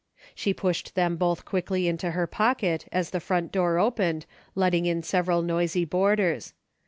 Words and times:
She 0.33 0.51
pushed 0.51 0.95
them 0.95 1.15
both 1.15 1.45
quickly 1.45 1.87
into 1.87 2.09
her 2.09 2.25
pocket 2.25 2.87
as 2.91 3.11
the 3.11 3.19
front 3.19 3.51
door 3.51 3.77
opened 3.77 4.25
letting 4.55 4.87
in 4.87 5.03
several 5.03 5.43
noisy 5.43 5.85
boarders. 5.85 6.55